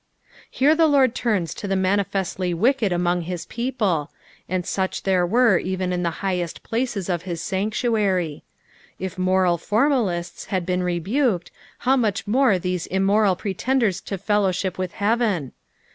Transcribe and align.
Here 0.49 0.73
the 0.73 0.87
Lord 0.87 1.13
turns 1.13 1.53
to 1.53 1.67
the 1.67 1.75
manifestly 1.75 2.55
wicked 2.55 2.91
among 2.91 3.21
his 3.21 3.45
people; 3.45 4.11
and 4.49 4.65
such 4.65 5.03
there 5.03 5.27
were 5.27 5.59
even 5.59 5.93
in 5.93 6.01
the 6.01 6.09
highest 6.25 6.63
places 6.63 7.07
of 7.07 7.21
his 7.21 7.39
sanctuary. 7.39 8.43
If 8.97 9.19
moral 9.19 9.59
formalists 9.59 10.45
had 10.45 10.65
been 10.65 10.81
rebuked, 10.81 11.51
how 11.85 11.97
much 11.97 12.25
more 12.25 12.57
these 12.57 12.87
immoral 12.87 13.35
pretenders 13.35 14.01
to 14.05 14.17
fellowship 14.17 14.75
with 14.75 14.93
heaven 14.93 15.51